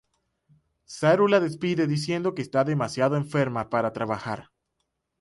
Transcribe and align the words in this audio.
Saru 0.87 1.27
la 1.27 1.39
despide 1.39 1.85
diciendo 1.85 2.33
que 2.33 2.41
está 2.41 2.63
demasiado 2.63 3.17
enferma 3.17 3.69
para 3.69 3.93
trabajar. 3.93 4.49